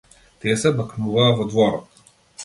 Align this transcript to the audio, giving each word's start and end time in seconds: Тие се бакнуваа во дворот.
Тие 0.45 0.53
се 0.61 0.71
бакнуваа 0.79 1.27
во 1.41 1.45
дворот. 1.51 2.01